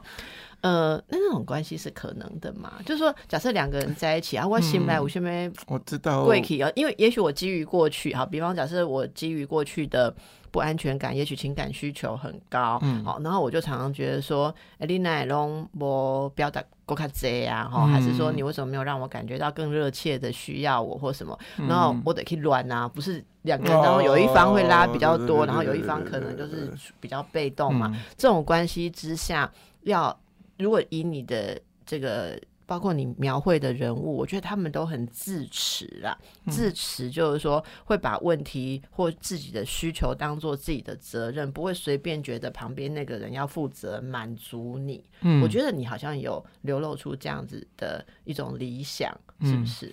[0.60, 2.72] 呃，那那种关系是可能的嘛？
[2.84, 10.14] 就是说，假设两个人在一起啊，我新来，我先没我知道贵体啊，因为也许我基于过去，好，比方假设我基于过去的。
[10.50, 21.38] 不安全感，也许情感需求很高，嗯好，然后我就常常觉得说，哎，你奈龙我表达够卡贼啊，哈，还是说你为什么没有让我感觉到更热切的需要我或什么？
[21.68, 27.94] 然后我得去乱啊，不是两个人，然后有一方会拉比较多，然后有一方可能就是比较被动嘛。
[28.16, 30.18] 这种关系之下，要
[30.58, 32.38] 如果以你的这个。
[32.68, 36.14] 包括你描绘的人物，我觉得他们都很自持啦。
[36.50, 45.02] 自持就是说会把问题或自己的需求当做自己的责任，不会随便觉得旁边那个人要负责满足你。
[45.22, 49.90] 嗯，我觉得你好像有流露出这样子的一种理想，是不是？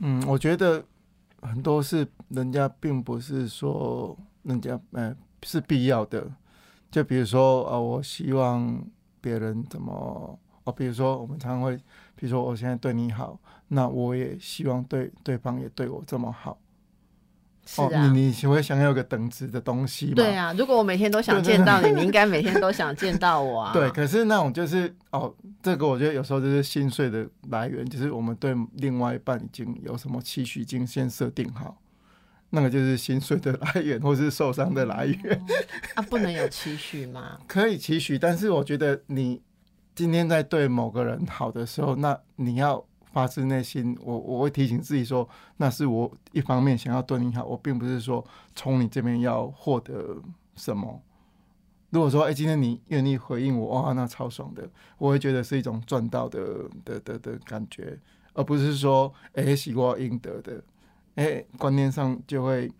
[0.00, 0.84] 嗯，我觉得
[1.42, 6.28] 很多是人家并不是说人家呃是必要的。
[6.90, 8.84] 就比如说啊，我希望
[9.24, 10.38] 别人怎么。
[10.64, 11.76] 哦，比如说我们常常会，
[12.16, 16.58] 比如说我现在对你好，那我也希望对对方也对我这么好。
[17.66, 20.12] 是啊，你你会想要个等值的东西吗？
[20.16, 23.72] 对啊，如果我每天都想见到你，你应该每天都想见到我啊。
[23.76, 31.76] 对，可是那种就是哦，这个我觉得有时候就是心碎的来源，就是我们对另外一半已经有什么期许，已经先设定好，
[32.54, 35.46] 那个就是薪水的来源，或是受伤的来源。
[35.94, 37.38] 啊，不能有期许吗？
[37.46, 39.42] 可以期许，但是我觉得你。
[39.96, 50.20] 今天在对某个人好的时候，那你要发自内心，我我会提醒自己说，那是我一方面想要对你好，我并不是说从你这边要获得
[50.56, 51.00] 什么。
[51.90, 57.96] 如果说，哎，今天你愿意回应我，哇，那超爽的，我会觉得是一种赚到的的的的感觉，
[58.32, 60.60] 而不是说，哎，是我应得的，
[61.14, 62.70] 哎，观念上就会，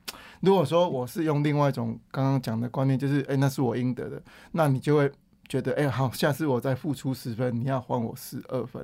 [0.40, 5.10] 如果说我是用另外一种刚刚讲的观念，就是，哎，那是我应得的，那你就会。
[5.46, 8.82] 觉得哎好，下次我再付出十分，你要还我十二分。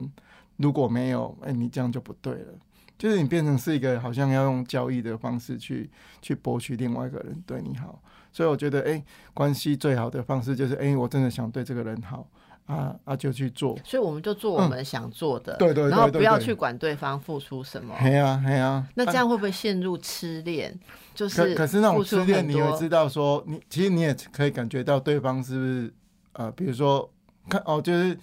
[0.58, 2.52] 如果没有，哎，你这样就不对了。
[2.98, 8.02] 就是你变成是一个好像要用交易的方式去去博取另外一个人对你好。
[8.30, 12.28] 所以我觉得，哎，关系最好的方式就是，哎，我真的想对这个人好
[12.70, 13.76] 啊啊，就去做。
[13.84, 17.94] 所以我们就做我们想做的，对对，然后不要去管对方付出什么。
[17.98, 20.78] 嘿啊嘿啊，那这样会不会陷入痴恋？
[21.14, 25.94] 就是可是那种痴恋，你会知道说，你其实你也可以感觉到对方是不是？
[26.34, 27.10] 呃，比如说，
[27.48, 28.16] 看哦，就是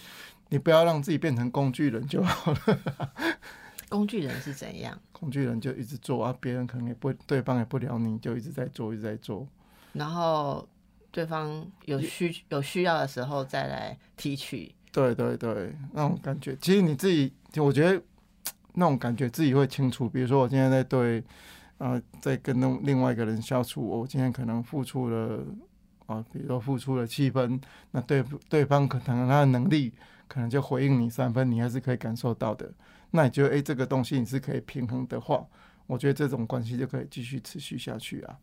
[0.47, 2.79] 你不要让自己变成工具人就好了。
[3.89, 4.97] 工具人是怎样？
[5.11, 9.45] 工具人就一直做啊，别人可能也不，对方也不聊你，就一直在做，一直在做。
[9.91, 10.65] 然后
[11.17, 14.71] 对方有需有需要的时候再来提取。
[14.91, 17.99] 对对对，那种感觉，其实你自己，我觉得
[18.75, 20.07] 那种感觉自己会清楚。
[20.07, 21.23] 比如说，我今天在对，
[21.79, 25.43] 呃，在跟另另外一个人相处，我今天可能付出了。
[26.05, 29.91] 啊，比如说付出了七分，那对对方可能他的能力
[30.27, 32.71] 可能就回应你三分，你还是可以感受到的。
[33.09, 35.43] 那你觉得，哎，这个东西你是可以平衡的话，
[35.87, 38.37] 我觉得这种关系就可以继续持续下去啊。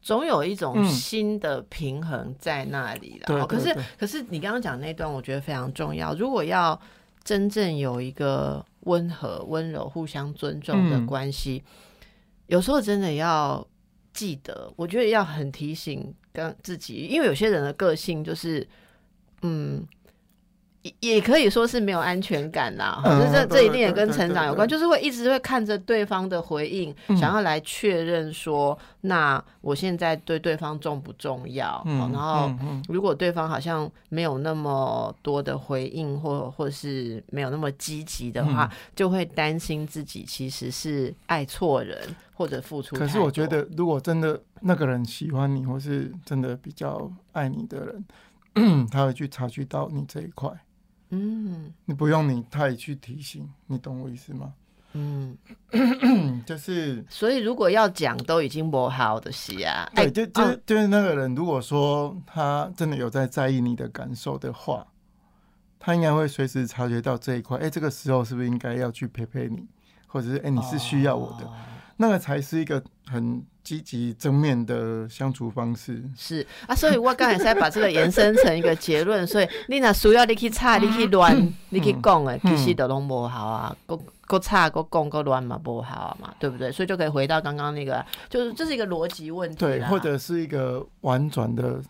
[0.00, 3.26] 总有一种新的平衡在那里了。
[3.26, 6.14] 对，可是可是你刚刚讲那段，我觉得非常重要。
[6.14, 6.80] 如果要
[7.22, 11.62] 真正有一个温和、温柔、互相尊重的关系，
[12.46, 13.66] 有时候真的要
[14.12, 16.14] 记得，我觉得要很提醒。
[16.34, 18.66] 跟自己，因为有些人的个性就是，
[19.42, 19.86] 嗯，
[20.84, 31.82] 也也可以说是没有安全感啦，嗯这这这一定也跟成长有关，就是会一直会看着对方的回应，嗯想要来确认说，那我现在对对方重不重要？
[31.86, 32.52] 嗯哦然后
[32.88, 41.98] 如果对方好像没有那么多的回应，或或是没有那么积极的话，嗯就会担心自己其实是爱错人
[42.34, 42.94] 或者付出。
[42.94, 50.48] 可是我觉得，如果真的那个人喜欢你，或是真的比较爱你的人， 他会去察觉到你这一块，
[51.14, 54.52] 嗯你不用你太去提醒，你懂我意思吗？
[54.96, 55.36] 嗯，
[55.72, 59.90] 嗯， 就是所以如果要讲，都已经磨好的戏啊。
[59.94, 64.86] 哎对，就就哦就是那个人，如果说他真的有在在意你的感受的话，
[65.80, 67.58] 他应该会随时察觉到这一块。
[67.58, 69.66] 哎、这个时候是不是应该要去陪陪你，
[70.06, 71.52] 或者是哎、你是需要我的，哦
[71.96, 76.02] 那个才是一个很积极正面的相处方式。
[76.16, 86.70] 是啊，所以我刚才才把这个延伸成一个结论，所以你若需要你去吵，你去乱，你去讲的，其实都拢无好啊，够够吵，够讲，够乱嘛，不好啊嘛，对不对？
[86.72, 91.80] 所以就可以回到刚刚那个，就是这是一个逻辑问题对，或者是一个婉转的、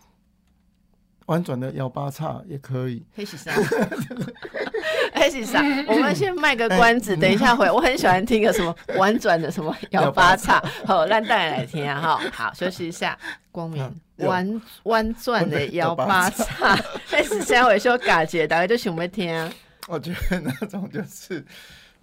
[1.27, 3.03] 婉转的幺八叉也可以。
[3.15, 3.51] 黑喜啥？
[5.13, 5.59] 黑喜啥？
[5.87, 7.69] 我们先卖个关子，哎等一下回。
[7.69, 11.99] 我很喜欢听个什么婉转的什么 摇八叉，好，让大家来听啊！
[11.99, 13.17] 哈，好，休息一下。
[13.51, 13.83] 光明
[14.17, 16.75] 嗯婉婉转的摇八叉，
[17.09, 19.51] 黑喜下回修嘎姐，大家就想要听。
[19.87, 21.43] 我觉得那种就是，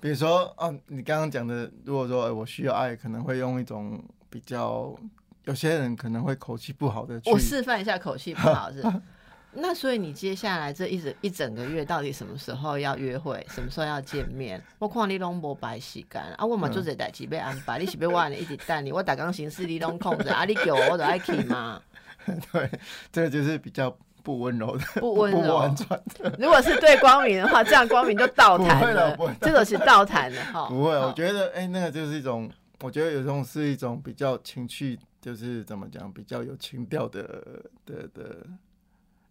[0.00, 4.94] 比如说，哦，你刚刚讲的，如果说、呃我需要爱，可能会用一种比较，
[5.44, 8.82] 有些人可能会口气不好的我示范一下，口气不好是。
[9.54, 14.58] 那所以你接下来这一整一整个月，到底什么时候要约会，什么时候要见面？
[14.78, 21.82] 我看你拢无白时间啊，我嘛做这代志要安排，你是要我安尼一直等你，我打刚行事你拢控制啊，你叫我我就爱去嘛，
[22.50, 22.70] 对，
[23.12, 25.76] 这个就是比较不温柔的，不温柔婉。
[25.76, 26.34] 转的。
[26.38, 30.66] 如果是对光明的话，这样光明就倒不谈了这个是倒谈的哈。
[30.66, 32.50] 不会，我觉得，哎、那个就是一种，
[32.80, 37.22] 我觉得有种是一种比较情趣，就是怎么讲，比较有情调的
[37.86, 38.46] 的的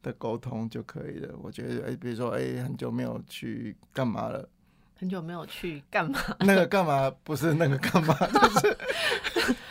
[0.01, 1.35] 的沟通就可以了。
[1.43, 4.47] 我觉得，哎、比如说，哎、很久没有去干嘛了，
[4.95, 6.17] 很久没有去干嘛？
[6.39, 8.77] 那个干嘛不是那个干嘛，就是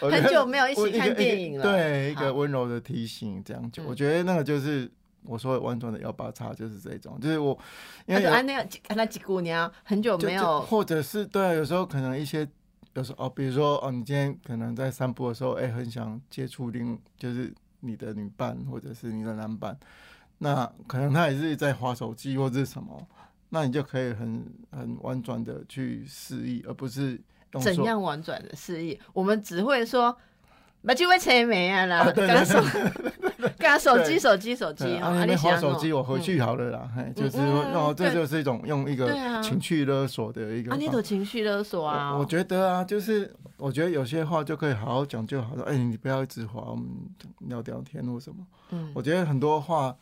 [0.11, 4.91] 很久没有一起看电影了对，一个温柔的提醒，这样就、嗯我觉得那个就是
[5.25, 7.59] 我说的婉转的幺八叉，就是这种，就是我
[8.07, 12.47] 因为啊那个那几姑娘很久没有或者是对啊，有时候可能一些
[12.95, 19.79] 有时候哦，比如说哦，你今天可能在散步的时候，哎、很想接触另就是你的女伴或者是你的男伴，
[20.39, 23.07] 那可能他也是在划手机或者是什么，
[23.51, 27.21] 那你就可以很很婉转的去示意，而不是
[27.63, 30.17] 怎样婉转的示意，我们只会说。
[30.87, 32.27] 把机会切没啊啦，啊对
[33.57, 39.09] 跟他手机手机手机啊，那你划手机，我回嗯去好了啦，嘿，就是哦，这就是一种用一个
[39.43, 42.13] 情绪勒索的一个啊，你都情绪勒索啊？
[42.13, 45.65] 我我觉得啊，就是我觉得有些话就可以好好讲就好了。
[45.65, 46.87] 哎、你不要一直划，我们
[47.41, 48.37] 聊聊天或什么。
[48.71, 48.91] 嗯。
[48.95, 49.95] 我觉得很多话，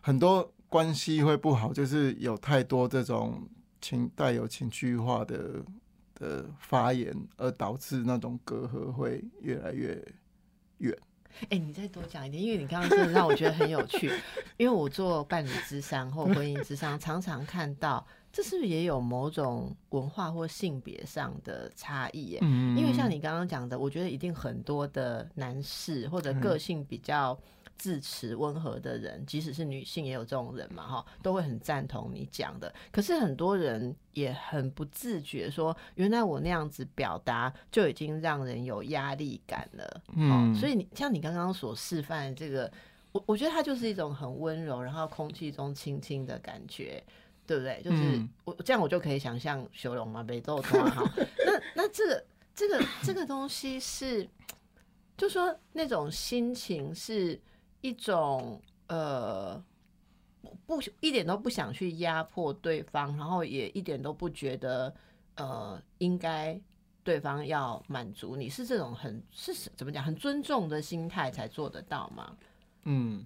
[0.00, 3.42] 很多关系会不好，就是有太多这种
[3.80, 5.38] 情带有情绪化的
[6.18, 10.02] 的发言，而导致那种隔阂会越来越
[10.78, 10.96] 远。
[11.50, 14.10] 哎、你再多讲一点，因为你刚刚真的让我觉得很有趣。
[14.56, 22.38] 因为我做伴侣之商或婚姻之商，常常看到这是不是也有某种文化或性别上的差异耶？
[22.40, 27.38] 嗯因为像你刚刚讲的，我觉得一定很多的男士或者个性比较
[27.76, 32.72] 自持温和的人，即使是女性也有这种人嘛，哈，都会很赞同你讲的。
[32.90, 40.02] 可是很多人也很不自觉说，原来我那样子表达就已经让人有压力感了。
[40.14, 42.70] 嗯哦，所以你像你刚刚所示范的这个，
[43.12, 47.02] 我我觉得它就是一种很温柔，然后空气中轻轻的感觉。
[47.48, 47.80] 对不对？
[47.80, 51.08] 就是、嗯我这样，我就可以想象修容嘛，北豆团哈。
[51.16, 52.24] 那那这个
[52.56, 54.28] 这个这个东西是，
[55.16, 57.40] 就说那种心情是
[57.86, 59.62] 一种呃，
[60.66, 64.92] 不一点都不想去压迫对方，然后也一点都不觉得
[65.36, 66.60] 呃应该
[67.04, 72.36] 对方要满足你，是这种很是怎么讲很尊重的心态才做得到吗？
[72.82, 73.24] 嗯，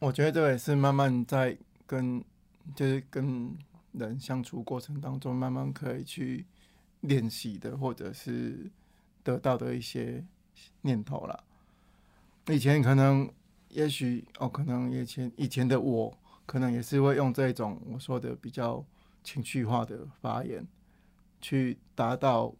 [0.00, 2.20] 我觉得这也是慢慢在跟
[2.74, 3.56] 就是跟
[3.92, 6.44] 人相处过程当中，慢慢可以去
[7.02, 8.68] 练习的，或者是
[9.22, 10.24] 得到的一些
[10.82, 11.44] 念头了。
[12.48, 13.28] 以前可能，
[13.68, 16.16] 也许哦，可能以前以前的我，
[16.46, 18.84] 可能也是会用这种我说的比较
[19.24, 20.64] 情绪化的发言，
[21.40, 22.54] 去达到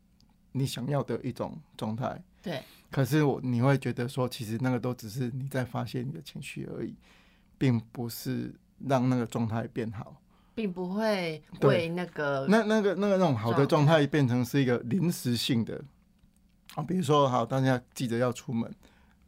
[0.52, 2.20] 你想要的一种状态。
[2.42, 6.94] 对，可是我你会觉得说，其实那个都只是你在发泄你的情绪而已，
[7.56, 8.52] 并不是
[8.86, 10.20] 让那个状态变好，
[10.54, 15.82] 并不会为那个那那个那个那种好的状态变成是一个临时性的
[16.76, 18.72] 啊，比如说好，大家记得要出门，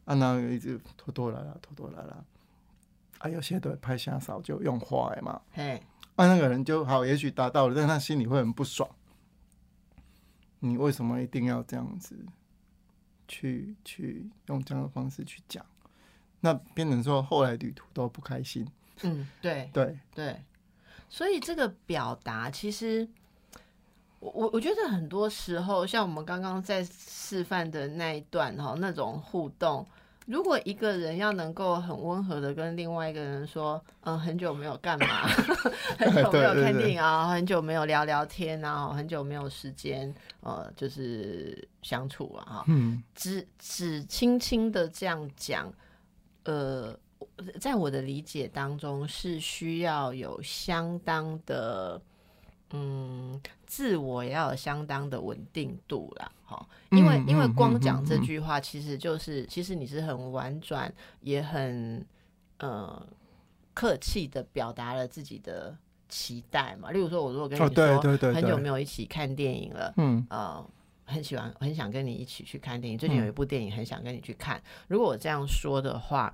[0.05, 2.23] 啊，那一直拖拖拉拉，拖拖拉拉，
[3.17, 5.73] 啊，有些都拍下扫就用坏嘛，嘿，
[6.15, 8.89] 啊，那个人就好，也许达到了，但他心里会很不爽。
[10.59, 12.15] 你为什么一定要这样子？
[13.31, 15.63] 去去用这样的方式去讲？
[16.39, 18.67] 那变成说后来旅途都不开心。
[19.03, 19.69] 嗯，对。
[19.71, 19.99] 对。
[20.15, 20.41] 对，
[21.07, 23.07] 所以这个表达其实，
[24.19, 29.85] 我我我觉得很多时候，像我们刚刚在示范的那一段哈，那种互动。
[30.25, 35.27] 如果一个人要能够很温和的跟另外一个人说，嗯，很久没有干嘛，
[35.97, 45.73] 很久没有看电影啊，很久没有聊聊天啊，很久没有时间，呃，就是相处啊，哈，嗯，只只轻轻的这样讲，
[46.43, 46.95] 呃，
[47.59, 51.99] 在我的理解当中是需要有相当的。
[52.71, 62.05] 嗯，自我也要有相当的稳定度啦，哈，因为因为光讲这句话，其实就是其实你是很婉转，也很
[62.59, 63.05] 呃
[63.73, 65.75] 客气的表达了自己的
[66.07, 66.91] 期待嘛。
[66.91, 68.01] 例如说，我如果跟你说
[68.33, 70.63] 很久没有一起看电影了，嗯，呃，
[71.05, 74.61] 很喜欢很想跟你一起去看电影，最近有一部电影很想跟你去看。
[74.87, 76.33] 如果我这样说的话。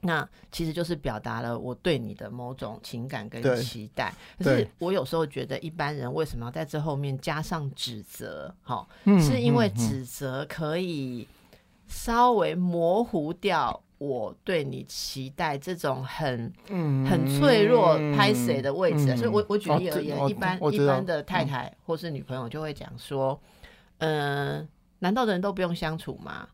[0.00, 8.54] 那其实就是表达了我对你的某种情感跟期待，可是我有时候觉得一般人为什么要在这后面加上指责？
[8.62, 8.86] 哈，
[9.18, 11.26] 是因为指责可以
[11.88, 19.16] 稍微模糊掉我对你期待这种很很脆弱拍谁的位置。
[19.16, 23.40] 所以我我举例而言，一般一般的太太或是女朋友就会讲说，
[23.98, 24.68] 嗯，
[24.98, 26.46] 难道人都不用相处吗？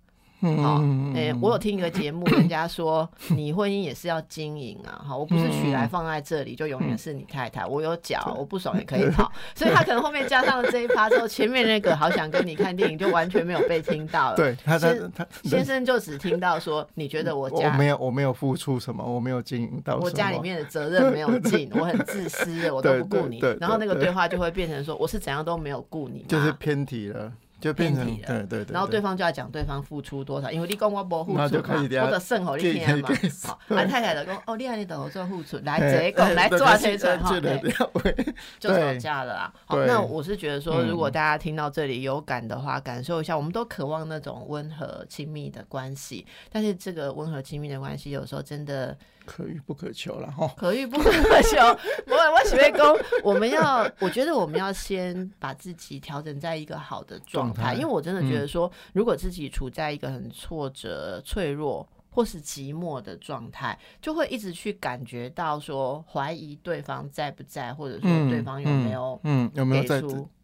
[0.63, 0.83] 好，
[1.15, 14.37] 哎，我有听一个节目， 人家说你婚姻也是要经营啊，哈，我不是娶来放在这里就永远是你太太，我有脚，我不爽也可以跑， 所以他可能后面加上了这一趴之后，前面那个好想跟你看电影就完全没有被听到了。
[14.37, 24.13] 对，他他他先生就只听到说，你觉得我家没有我没有付出什么，我没有经营到，我家里面的责任没有尽，我很自私，我都不顾你， 然后那个对。
[24.13, 27.33] 话就会变成说，我是怎样都没有顾你，就是偏题了。
[27.63, 33.09] 就偏题了，对对对，然后对方就要讲对方付出多少，因为你讲我不付出嘛，或者剩好你听嘛，
[33.47, 39.55] 好，俺太太的讲哦，厉害你等我做付出，来这个来做这个哈，对，就吵架了啦。
[39.65, 48.97] 好，那我是觉得说，如果大家听到这里有感的话，感受一下，我们都渴望那种温和亲密的关系，但是这个温和亲密的关系有时候真的。
[49.35, 51.57] 可遇不可求了哈，可遇不可求。
[52.07, 69.99] 我我喜欢公，我们要，我觉得我们要先把自己调整在一个好的状态，因为我真的觉得说，如果自己处在一个很挫折、脆弱或是寂寞的状态，就会一直去感觉到说怀疑对方在不在，或者说对方有没有嗯有没有在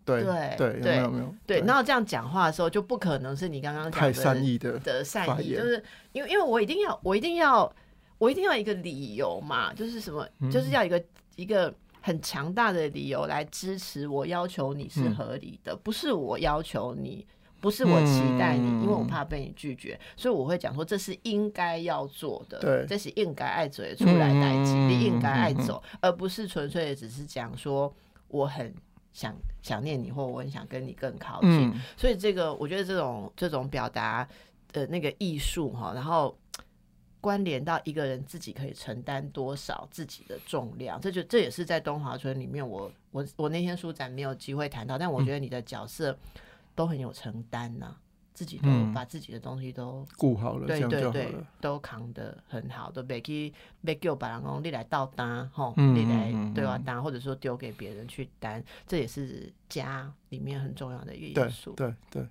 [0.06, 7.70] 对对对对有没有对，然后这样讲话的时候就不可能是你刚刚太善意的的善意，就是因为因为我一定要我一定要。
[8.18, 11.04] 我一定要一个理由嘛，就是什么，就是要一个
[11.36, 17.24] 一个很强大的理由来支持我要求你是合理的，不是我要求你，
[17.60, 27.94] 不是我期待你，因为我怕被你拒绝，所以我会讲说这是应该要做的，对，这是应该爱走出来代替，你应该爱走，而不是纯粹的只是讲说
[28.26, 28.74] 我很
[29.12, 34.26] 想想念你，或我很想跟你更靠近，所以这个我觉得这种这种表达
[34.72, 36.36] 的那个艺术哈，然后。
[37.28, 46.18] 关联到一个人自己可以承担多少自己的重量，这就这也是在东华村里面，我我我那天书展没有机会谈到，但我觉得你的角色
[46.74, 47.94] 都很有承担呐，
[48.32, 53.52] 自己都把自己的东西都顾好了，对对对，都扛得很好，都别去
[53.84, 61.72] 别给我把人工你来倒担吼，你来对我担，或者说丢给别人去担，这也是家里面很重要的一个因素。
[61.72, 62.26] 对对，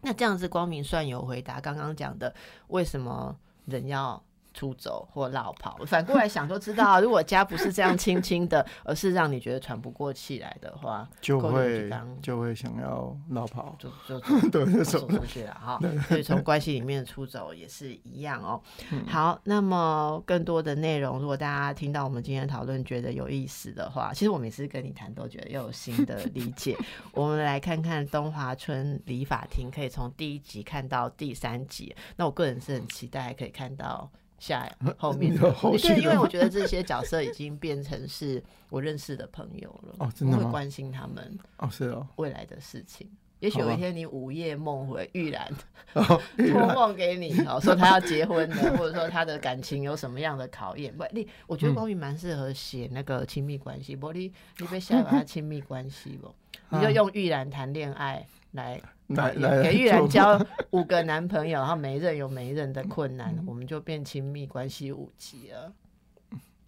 [0.00, 2.34] 那这样子光明算有回答刚刚讲的
[2.66, 3.38] 为什么？
[3.66, 4.22] 人要
[4.54, 11.90] 出走或绕跑，反过来想就知道， 如果家不是这样轻轻的， 而是让你觉得喘不过气来的话，就会
[12.22, 15.78] 就会想要绕跑，就就 对就走出去了哈。
[16.08, 18.62] 所以从关系里面出走也是一样哦。
[19.08, 26.76] 好，那么更多的内容，如果大家听到我们今天讨论觉得有意思的话，其实我每次跟你谈都觉得又有新的理解。
[27.12, 31.94] 我们来看看东华村理法庭，可以从第一集看到第三集。
[32.16, 34.08] 那我个人是很期待可以看到。
[34.38, 43.08] 下后面， 对，因为我觉得这些角色已经变成是我认识的朋友了，哦，真的会关心他们哦，是哦，未来的事情，
[43.40, 45.50] 也许有一天你午夜梦回，玉兰
[45.94, 50.94] 托梦给你，哦，说他要结婚的，或者说他的感情有什么样的考验？
[50.96, 56.34] 不，你我觉得光宇蛮适合写那个亲密关系，不，你你别写他亲密关系不，
[56.70, 60.40] 你就用玉兰谈恋爱来来来给玉兰交
[60.70, 65.72] 五个男朋友，然后每一任有每一任的困难，我们就变亲密关系五级了。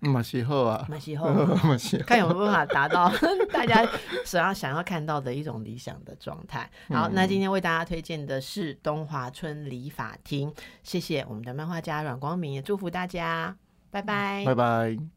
[0.01, 1.27] 马西后啊，马西后，
[2.07, 3.11] 看有没有办法达到
[3.51, 3.83] 大家
[4.25, 6.71] 所要想要看到的一种理想的状态。
[6.91, 13.57] 好，那今天为大家推荐的是东华村理法厅，谢谢我们的漫画家阮光明，也祝福大家，
[13.91, 15.16] 拜拜，拜拜。